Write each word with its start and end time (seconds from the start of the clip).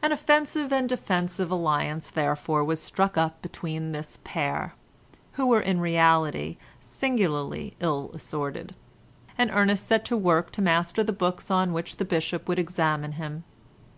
An 0.00 0.12
offensive 0.12 0.72
and 0.72 0.88
defensive 0.88 1.50
alliance 1.50 2.08
therefore 2.08 2.64
was 2.64 2.80
struck 2.80 3.18
up 3.18 3.42
between 3.42 3.92
this 3.92 4.18
pair 4.24 4.72
(who 5.32 5.44
were 5.44 5.60
in 5.60 5.78
reality 5.78 6.56
singularly 6.80 7.76
ill 7.78 8.10
assorted), 8.14 8.74
and 9.36 9.50
Ernest 9.52 9.86
set 9.86 10.06
to 10.06 10.16
work 10.16 10.52
to 10.52 10.62
master 10.62 11.04
the 11.04 11.12
books 11.12 11.50
on 11.50 11.74
which 11.74 11.96
the 11.96 12.06
Bishop 12.06 12.48
would 12.48 12.58
examine 12.58 13.12
him. 13.12 13.44